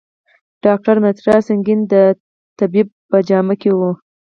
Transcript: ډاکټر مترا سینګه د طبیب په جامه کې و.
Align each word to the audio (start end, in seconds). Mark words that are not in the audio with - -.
ډاکټر 0.63 0.95
مترا 1.03 1.37
سینګه 1.47 1.75
د 1.93 1.95
طبیب 2.59 2.87
په 3.09 3.17
جامه 3.27 3.55
کې 3.61 3.71
و. 3.77 3.79